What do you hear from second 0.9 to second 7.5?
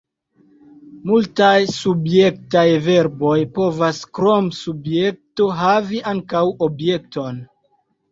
Multaj subjektaj verboj povas krom subjekto havi ankaŭ objekton.